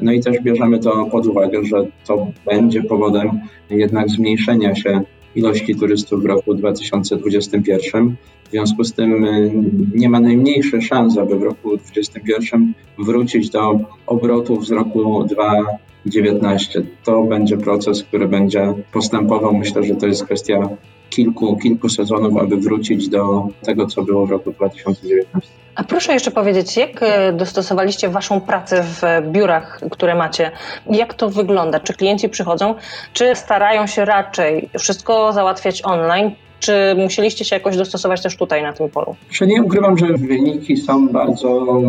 No 0.00 0.12
i 0.12 0.20
też 0.20 0.40
bierzemy 0.42 0.78
to 0.78 1.06
pod 1.06 1.26
uwagę, 1.26 1.64
że 1.64 1.86
to 2.06 2.26
będzie 2.46 2.82
powodem 2.82 3.40
jednak 3.70 4.08
zmniejszenia 4.08 4.74
się 4.74 5.00
ilości 5.36 5.74
turystów 5.74 6.22
w 6.22 6.26
roku 6.26 6.54
2021. 6.54 8.16
W 8.44 8.50
związku 8.50 8.84
z 8.84 8.92
tym 8.92 9.24
y, 9.24 9.52
nie 9.94 10.08
ma 10.08 10.20
najmniejszych 10.20 10.86
szans, 10.86 11.18
aby 11.18 11.38
w 11.38 11.42
roku 11.42 11.76
2021 11.76 12.72
wrócić 12.98 13.50
do 13.50 13.80
obrotów 14.06 14.66
z 14.66 14.70
roku 14.70 15.24
2019. 15.24 16.82
To 17.04 17.22
będzie 17.22 17.56
proces, 17.56 18.02
który 18.02 18.28
będzie 18.28 18.74
postępował. 18.92 19.56
Myślę, 19.56 19.82
że 19.82 19.94
to 19.94 20.06
jest 20.06 20.24
kwestia 20.24 20.68
kilku, 21.16 21.56
kilku 21.56 21.88
sezonów, 21.88 22.36
aby 22.36 22.56
wrócić 22.56 23.08
do 23.08 23.48
tego, 23.62 23.86
co 23.86 24.02
było 24.02 24.26
w 24.26 24.30
roku 24.30 24.52
2019. 24.52 25.50
A 25.74 25.84
proszę 25.84 26.12
jeszcze 26.12 26.30
powiedzieć, 26.30 26.76
jak 26.76 27.02
e, 27.02 27.32
dostosowaliście 27.32 28.08
Waszą 28.08 28.40
pracę 28.40 28.82
w 28.82 29.02
biurach, 29.30 29.80
które 29.90 30.14
macie? 30.14 30.50
Jak 30.90 31.14
to 31.14 31.30
wygląda? 31.30 31.80
Czy 31.80 31.92
klienci 31.94 32.28
przychodzą, 32.28 32.74
czy 33.12 33.34
starają 33.34 33.86
się 33.86 34.04
raczej 34.04 34.68
wszystko 34.78 35.32
załatwiać 35.32 35.82
online, 35.84 36.30
czy 36.60 36.72
musieliście 36.96 37.44
się 37.44 37.56
jakoś 37.56 37.76
dostosować 37.76 38.22
też 38.22 38.36
tutaj 38.36 38.62
na 38.62 38.72
tym 38.72 38.88
polu? 38.88 39.16
Czy 39.30 39.46
nie 39.46 39.62
ukrywam, 39.62 39.98
że 39.98 40.06
wyniki 40.06 40.76
są 40.76 41.08
bardzo 41.08 41.82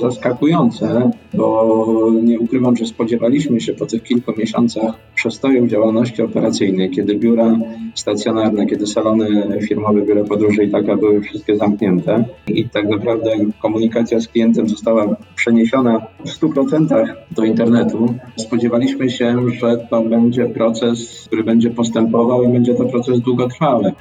zaskakujące, 0.00 1.10
bo 1.34 2.10
nie 2.22 2.38
ukrywam, 2.38 2.76
że 2.76 2.86
spodziewaliśmy 2.86 3.60
się 3.60 3.72
po 3.72 3.86
tych 3.86 4.02
kilku 4.02 4.32
miesiącach 4.38 4.94
przestoju 5.14 5.66
działalności 5.66 6.22
operacyjnej, 6.22 6.90
kiedy 6.90 7.14
biura 7.14 7.56
stacjonarne, 7.94 8.66
kiedy 8.66 8.86
salony 8.86 9.58
firmowe, 9.68 10.02
biura 10.02 10.24
podróży 10.24 10.64
i 10.64 10.70
taka 10.70 10.96
były 10.96 11.20
wszystkie 11.20 11.56
zamknięte 11.56 12.24
i 12.46 12.68
tak 12.68 12.88
naprawdę 12.88 13.30
komunikacja 13.62 14.20
z 14.20 14.28
klientem 14.28 14.68
została 14.68 15.16
przeniesiona 15.36 16.00
w 16.24 16.28
100% 16.28 17.06
do 17.30 17.44
internetu. 17.44 18.14
Spodziewaliśmy 18.36 19.10
się, 19.10 19.36
że 19.60 19.86
to 19.90 20.00
będzie 20.00 20.46
proces, 20.46 21.24
który 21.26 21.44
będzie 21.44 21.70
postępował 21.70 22.42
i 22.42 22.48
będzie 22.48 22.74
to 22.74 22.84
proces 22.84 23.20
długotrwały. 23.20 23.92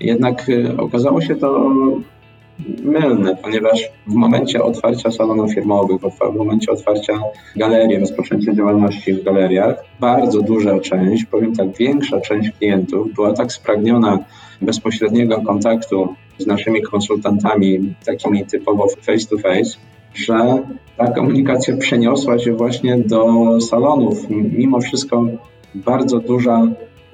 Jednak 0.00 0.48
y, 0.48 0.76
okazało 0.76 1.20
się 1.20 1.36
to 1.36 1.70
mylne, 2.82 3.36
ponieważ 3.36 3.88
w 4.06 4.14
momencie 4.14 4.62
otwarcia 4.62 5.10
salonów 5.10 5.54
firmowych, 5.54 6.00
w 6.00 6.36
momencie 6.36 6.72
otwarcia 6.72 7.20
galerii, 7.56 7.98
rozpoczęcia 7.98 8.54
działalności 8.54 9.12
w 9.12 9.24
galeriach, 9.24 9.84
bardzo 10.00 10.42
duża 10.42 10.80
część, 10.80 11.24
powiem 11.24 11.56
tak, 11.56 11.76
większa 11.76 12.20
część 12.20 12.50
klientów 12.50 13.14
była 13.14 13.32
tak 13.32 13.52
spragniona 13.52 14.18
bezpośredniego 14.62 15.42
kontaktu 15.42 16.14
z 16.38 16.46
naszymi 16.46 16.82
konsultantami, 16.82 17.94
takimi 18.06 18.46
typowo 18.46 18.86
face 18.88 19.26
to 19.30 19.38
face, 19.38 19.78
że 20.14 20.62
ta 20.96 21.10
komunikacja 21.10 21.76
przeniosła 21.76 22.38
się 22.38 22.52
właśnie 22.52 22.98
do 22.98 23.26
salonów. 23.60 24.30
Mimo 24.30 24.80
wszystko 24.80 25.26
bardzo 25.74 26.18
duża 26.18 26.66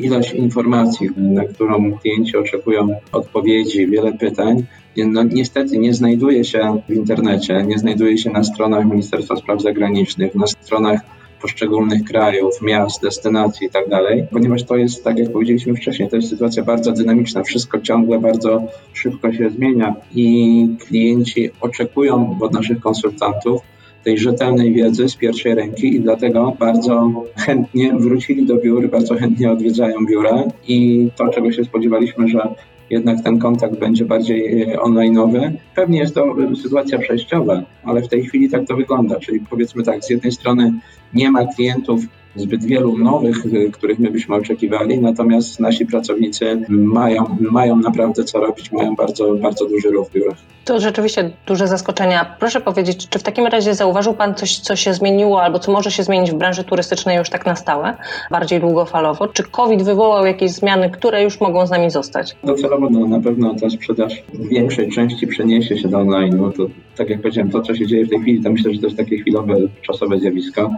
ilość 0.04 0.32
informacji, 0.32 1.08
na 1.16 1.44
którą 1.44 1.98
klienci 1.98 2.36
oczekują 2.36 2.88
odpowiedzi, 3.12 3.86
wiele 3.86 4.12
pytań, 4.12 4.64
no, 4.96 5.22
niestety 5.22 5.78
nie 5.78 5.94
znajduje 5.94 6.44
się 6.44 6.80
w 6.88 6.92
internecie, 6.92 7.62
nie 7.66 7.78
znajduje 7.78 8.18
się 8.18 8.30
na 8.30 8.44
stronach 8.44 8.86
Ministerstwa 8.86 9.36
Spraw 9.36 9.62
Zagranicznych, 9.62 10.34
na 10.34 10.46
stronach 10.46 11.00
poszczególnych 11.40 12.04
krajów, 12.04 12.62
miast, 12.62 13.02
destynacji 13.02 13.66
i 13.66 13.70
tak 13.70 13.88
dalej, 13.88 14.26
ponieważ 14.30 14.64
to 14.64 14.76
jest, 14.76 15.04
tak 15.04 15.18
jak 15.18 15.32
powiedzieliśmy 15.32 15.74
wcześniej, 15.74 16.08
to 16.08 16.16
jest 16.16 16.28
sytuacja 16.28 16.62
bardzo 16.62 16.92
dynamiczna, 16.92 17.42
wszystko 17.42 17.80
ciągle 17.80 18.18
bardzo 18.18 18.62
szybko 18.92 19.32
się 19.32 19.50
zmienia 19.50 19.94
i 20.14 20.68
klienci 20.86 21.50
oczekują 21.60 22.38
od 22.40 22.52
naszych 22.52 22.80
konsultantów 22.80 23.62
tej 24.04 24.18
rzetelnej 24.18 24.72
wiedzy 24.72 25.08
z 25.08 25.16
pierwszej 25.16 25.54
ręki 25.54 25.96
i 25.96 26.00
dlatego 26.00 26.56
bardzo 26.58 27.12
chętnie 27.36 27.92
wrócili 27.98 28.46
do 28.46 28.56
biur, 28.56 28.90
bardzo 28.90 29.14
chętnie 29.14 29.50
odwiedzają 29.50 30.06
biura 30.06 30.44
i 30.68 31.08
to, 31.16 31.28
czego 31.28 31.52
się 31.52 31.64
spodziewaliśmy, 31.64 32.28
że 32.28 32.48
jednak 32.90 33.24
ten 33.24 33.38
kontakt 33.38 33.78
będzie 33.78 34.04
bardziej 34.04 34.62
e, 34.62 34.76
online'owy. 34.76 35.52
Pewnie 35.74 35.98
jest 35.98 36.14
to 36.14 36.36
e, 36.52 36.56
sytuacja 36.56 36.98
przejściowa, 36.98 37.62
ale 37.84 38.02
w 38.02 38.08
tej 38.08 38.22
chwili 38.22 38.50
tak 38.50 38.66
to 38.66 38.76
wygląda. 38.76 39.20
Czyli 39.20 39.40
powiedzmy 39.40 39.82
tak, 39.82 40.04
z 40.04 40.10
jednej 40.10 40.32
strony 40.32 40.72
nie 41.14 41.30
ma 41.30 41.46
klientów 41.46 42.00
zbyt 42.36 42.64
wielu 42.64 42.98
nowych, 42.98 43.36
e, 43.46 43.70
których 43.70 43.98
my 43.98 44.10
byśmy 44.10 44.34
oczekiwali, 44.34 44.98
natomiast 44.98 45.60
nasi 45.60 45.86
pracownicy 45.86 46.62
mają, 46.68 47.36
mają 47.40 47.76
naprawdę 47.76 48.24
co 48.24 48.40
robić, 48.40 48.72
mają 48.72 48.94
bardzo, 48.94 49.34
bardzo 49.34 49.66
duży 49.66 49.90
ruch 49.90 50.08
w 50.08 50.12
biurach. 50.12 50.36
To 50.64 50.80
rzeczywiście 50.80 51.30
duże 51.46 51.68
zaskoczenia. 51.68 52.36
Proszę 52.38 52.60
powiedzieć, 52.60 53.08
czy 53.08 53.18
w 53.18 53.22
takim 53.22 53.46
razie 53.46 53.74
zauważył 53.74 54.14
Pan 54.14 54.34
coś, 54.34 54.58
co 54.58 54.76
się 54.76 54.94
zmieniło 54.94 55.42
albo 55.42 55.58
co 55.58 55.72
może 55.72 55.90
się 55.90 56.02
zmienić 56.02 56.30
w 56.30 56.34
branży 56.34 56.64
turystycznej 56.64 57.18
już 57.18 57.30
tak 57.30 57.46
na 57.46 57.56
stałe, 57.56 57.96
bardziej 58.30 58.60
długofalowo? 58.60 59.28
Czy 59.28 59.42
COVID 59.42 59.82
wywołał 59.82 60.26
jakieś 60.26 60.50
zmiany, 60.50 60.90
które 60.90 61.22
już 61.22 61.40
mogą 61.40 61.66
z 61.66 61.70
nami 61.70 61.90
zostać? 61.90 62.36
Docelowo 62.44 62.90
no, 62.90 63.06
na 63.06 63.20
pewno 63.20 63.54
ta 63.54 63.70
sprzedaż 63.70 64.22
w 64.34 64.48
większej 64.48 64.90
części 64.90 65.26
przeniesie 65.26 65.78
się 65.78 65.88
do 65.88 65.98
online. 65.98 66.36
No 66.36 66.52
to, 66.52 66.66
tak 66.96 67.10
jak 67.10 67.20
powiedziałem, 67.20 67.50
to 67.50 67.62
co 67.62 67.74
się 67.74 67.86
dzieje 67.86 68.06
w 68.06 68.08
tej 68.08 68.20
chwili, 68.20 68.42
to 68.42 68.50
myślę, 68.50 68.74
że 68.74 68.80
to 68.80 68.86
jest 68.86 68.98
takie 68.98 69.18
chwilowe, 69.18 69.56
czasowe 69.82 70.18
zjawisko 70.18 70.70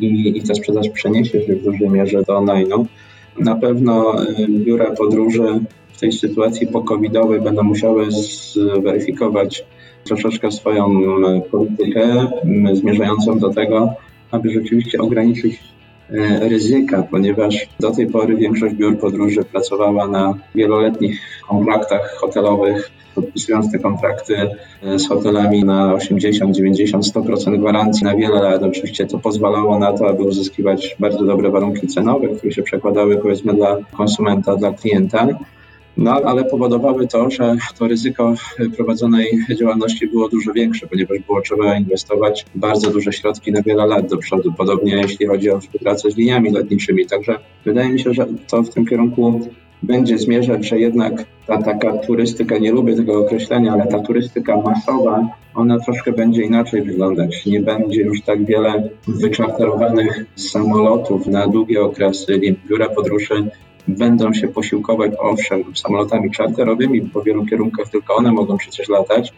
i, 0.00 0.38
i 0.38 0.42
ta 0.42 0.54
sprzedaż 0.54 0.88
przeniesie 0.88 1.46
się 1.46 1.56
w 1.56 1.64
dużej 1.64 1.90
mierze 1.90 2.22
do 2.22 2.36
online. 2.36 2.68
Na 3.38 3.54
pewno 3.54 4.16
biura 4.48 4.90
podróży 4.90 5.42
w 5.92 6.00
tej 6.00 6.12
sytuacji 6.12 6.66
pokowidowej 6.66 7.40
będą 7.40 7.62
musiały 7.62 8.06
zweryfikować 8.10 9.64
troszeczkę 10.04 10.52
swoją 10.52 11.00
y, 11.00 11.40
politykę 11.50 12.26
zmierzającą 12.72 13.38
do 13.38 13.50
tego, 13.50 13.94
aby 14.30 14.50
rzeczywiście 14.50 14.98
ograniczyć 14.98 15.60
ryzyka, 16.40 17.02
ponieważ 17.10 17.68
do 17.80 17.90
tej 17.90 18.06
pory 18.06 18.36
większość 18.36 18.74
biur 18.74 18.98
podróży 18.98 19.44
pracowała 19.52 20.08
na 20.08 20.34
wieloletnich 20.54 21.20
kontraktach 21.48 22.14
hotelowych, 22.20 22.90
podpisując 23.14 23.72
te 23.72 23.78
kontrakty 23.78 24.34
z 24.96 25.08
hotelami 25.08 25.64
na 25.64 25.94
80, 25.94 26.56
90, 26.56 27.04
100% 27.04 27.58
gwarancji 27.58 28.04
na 28.04 28.16
wiele 28.16 28.42
lat. 28.42 28.62
Oczywiście 28.62 29.06
to 29.06 29.18
pozwalało 29.18 29.78
na 29.78 29.92
to, 29.92 30.08
aby 30.08 30.22
uzyskiwać 30.22 30.96
bardzo 30.98 31.24
dobre 31.24 31.50
warunki 31.50 31.86
cenowe, 31.86 32.28
które 32.28 32.52
się 32.52 32.62
przekładały 32.62 33.16
powiedzmy 33.16 33.54
dla 33.54 33.76
konsumenta, 33.96 34.56
dla 34.56 34.72
klienta. 34.72 35.26
No, 35.96 36.12
ale 36.12 36.44
powodowały 36.44 37.06
to, 37.06 37.30
że 37.30 37.56
to 37.78 37.88
ryzyko 37.88 38.34
prowadzonej 38.76 39.26
działalności 39.60 40.06
było 40.06 40.28
dużo 40.28 40.52
większe, 40.52 40.86
ponieważ 40.86 41.18
było 41.18 41.40
trzeba 41.40 41.76
inwestować 41.76 42.46
bardzo 42.54 42.90
duże 42.90 43.12
środki 43.12 43.52
na 43.52 43.62
wiele 43.62 43.86
lat 43.86 44.06
do 44.10 44.16
przodu. 44.16 44.52
Podobnie 44.52 44.94
jeśli 44.94 45.26
chodzi 45.26 45.50
o 45.50 45.60
współpracę 45.60 46.10
z 46.10 46.16
liniami 46.16 46.50
lotniczymi. 46.50 47.06
Także 47.06 47.38
wydaje 47.64 47.88
mi 47.88 48.00
się, 48.00 48.14
że 48.14 48.26
to 48.48 48.62
w 48.62 48.70
tym 48.70 48.86
kierunku 48.86 49.40
będzie 49.82 50.18
zmierzać, 50.18 50.68
że 50.68 50.78
jednak 50.78 51.24
ta 51.46 51.62
taka 51.62 51.98
turystyka, 51.98 52.58
nie 52.58 52.72
lubię 52.72 52.96
tego 52.96 53.18
określenia, 53.18 53.72
ale 53.72 53.86
ta 53.86 53.98
turystyka 53.98 54.56
masowa, 54.56 55.28
ona 55.54 55.78
troszkę 55.78 56.12
będzie 56.12 56.42
inaczej 56.42 56.82
wyglądać. 56.82 57.46
Nie 57.46 57.60
będzie 57.60 58.02
już 58.02 58.22
tak 58.22 58.44
wiele 58.44 58.88
wyczarterowanych 59.08 60.24
samolotów 60.36 61.26
na 61.26 61.46
długie 61.46 61.82
okresy. 61.82 62.40
Biura 62.68 62.88
podróży 62.88 63.50
będą 63.88 64.32
się 64.32 64.48
posiłkować, 64.48 65.12
owszem, 65.18 65.64
samolotami 65.74 66.30
czarterowymi, 66.30 67.02
bo 67.02 67.20
w 67.20 67.24
wielu 67.24 67.46
kierunkach 67.46 67.88
tylko 67.88 68.14
one 68.14 68.32
mogą 68.32 68.56
przecież 68.56 68.88
latać, 68.88 69.32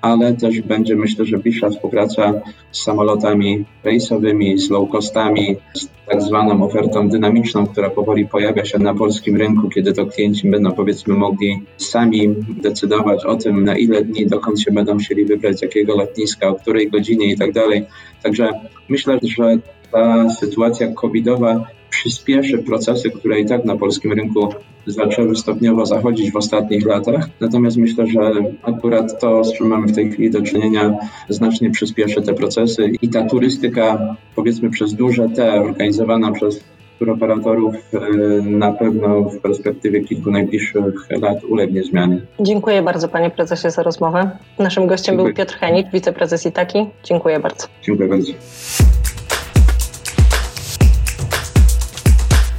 ale 0.00 0.34
też 0.34 0.60
będzie 0.60 0.96
myślę, 0.96 1.24
że 1.24 1.38
bliższa 1.38 1.70
współpraca 1.70 2.32
z 2.72 2.82
samolotami 2.82 3.64
rejsowymi, 3.84 4.58
z 4.58 4.70
low 4.70 4.90
costami, 4.90 5.56
z 5.74 5.88
tak 6.06 6.22
zwaną 6.22 6.64
ofertą 6.64 7.08
dynamiczną, 7.08 7.66
która 7.66 7.90
powoli 7.90 8.28
pojawia 8.28 8.64
się 8.64 8.78
na 8.78 8.94
polskim 8.94 9.36
rynku, 9.36 9.68
kiedy 9.68 9.92
to 9.92 10.06
klienci 10.06 10.50
będą 10.50 10.72
powiedzmy 10.72 11.14
mogli 11.14 11.62
sami 11.76 12.34
decydować 12.62 13.24
o 13.24 13.36
tym, 13.36 13.64
na 13.64 13.76
ile 13.76 14.02
dni, 14.02 14.26
dokąd 14.26 14.60
się 14.60 14.72
będą 14.72 14.98
chcieli 14.98 15.24
wybrać, 15.24 15.58
z 15.58 15.62
jakiego 15.62 15.96
lotniska, 15.96 16.48
o 16.48 16.54
której 16.54 16.90
godzinie 16.90 17.32
i 17.32 17.38
tak 17.38 17.52
dalej. 17.52 17.86
Także 18.22 18.50
myślę, 18.88 19.18
że 19.22 19.58
ta 19.92 20.30
sytuacja 20.30 20.92
covidowa 20.92 21.66
przyspieszy 21.96 22.58
procesy, 22.58 23.10
które 23.10 23.40
i 23.40 23.46
tak 23.46 23.64
na 23.64 23.76
polskim 23.76 24.12
rynku 24.12 24.48
zaczęły 24.86 25.36
stopniowo 25.36 25.86
zachodzić 25.86 26.32
w 26.32 26.36
ostatnich 26.36 26.86
latach. 26.86 27.28
Natomiast 27.40 27.76
myślę, 27.76 28.06
że 28.06 28.32
akurat 28.62 29.20
to, 29.20 29.44
z 29.44 29.52
czym 29.52 29.66
mamy 29.66 29.86
w 29.86 29.94
tej 29.94 30.10
chwili 30.10 30.30
do 30.30 30.42
czynienia, 30.42 30.98
znacznie 31.28 31.70
przyspieszy 31.70 32.22
te 32.22 32.34
procesy 32.34 32.92
i 33.02 33.08
ta 33.08 33.24
turystyka, 33.24 34.16
powiedzmy 34.34 34.70
przez 34.70 34.94
duże 34.94 35.28
T, 35.28 35.60
organizowana 35.60 36.32
przez 36.32 36.64
operatorów 37.12 37.74
y, 37.74 37.98
na 38.42 38.72
pewno 38.72 39.22
w 39.22 39.38
perspektywie 39.38 40.04
kilku 40.04 40.30
najbliższych 40.30 41.10
lat 41.10 41.44
ulegnie 41.44 41.82
zmianie. 41.84 42.20
Dziękuję 42.40 42.82
bardzo 42.82 43.08
panie 43.08 43.30
prezesie 43.30 43.70
za 43.70 43.82
rozmowę. 43.82 44.30
Naszym 44.58 44.86
gościem 44.86 45.14
Dziękuję. 45.14 45.34
był 45.34 45.44
Piotr 45.44 45.58
Henik, 45.58 45.86
wiceprezes 45.92 46.46
Itaki. 46.46 46.86
Dziękuję 47.04 47.40
bardzo. 47.40 47.66
Dziękuję 47.82 48.08
bardzo. 48.08 48.32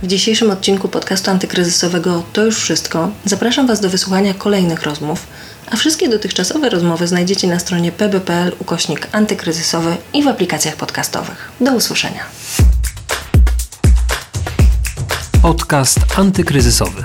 W 0.04 0.08
dzisiejszym 0.08 0.52
odcinku 0.52 0.88
podcastu 0.88 1.32
antykryzysowego 1.32 2.24
To 2.34 2.46
już 2.46 2.58
wszystko. 2.58 3.12
Zapraszam 3.26 3.68
Was 3.68 3.80
do 3.80 3.90
wysłuchania 3.90 4.34
kolejnych 4.34 4.84
rozmów, 4.84 5.28
a 5.72 5.76
wszystkie 5.76 6.10
dotychczasowe 6.10 6.70
rozmowy 6.70 7.08
znajdziecie 7.08 7.48
na 7.48 7.60
stronie 7.60 7.92
pb.pl 7.92 8.56
ukośnik 8.60 9.08
antykryzysowy 9.12 9.98
i 10.14 10.24
w 10.24 10.28
aplikacjach 10.28 10.76
podcastowych. 10.76 11.52
Do 11.62 11.74
usłyszenia. 11.74 12.24
Podcast 15.42 16.00
antykryzysowy. 16.16 17.04